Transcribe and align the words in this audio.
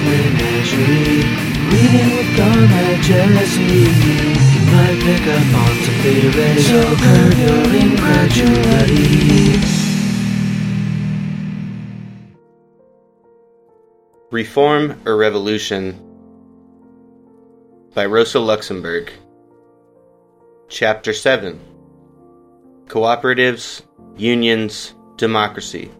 menagerie. 0.00 1.24
Reading 1.72 2.10
with 2.16 2.30
Jesse. 3.02 3.60
You 3.62 4.62
might 4.72 4.98
pick 5.00 5.24
up 5.26 5.48
on 5.56 5.74
some 5.84 5.98
so 6.60 6.80
curb 6.96 7.32
your 7.38 7.64
incredulity. 7.80 9.08
Reform 14.30 15.00
or 15.06 15.16
Revolution 15.16 16.04
by 17.94 18.04
Rosa 18.04 18.38
Luxemburg. 18.38 19.10
Chapter 20.68 21.14
7 21.14 21.58
Cooperatives, 22.86 23.82
Unions, 24.16 24.94
Democracy. 25.16 25.90